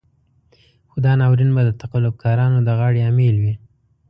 [0.89, 3.53] خو دا ناورين به د تقلب کارانو د غاړې امېل وي.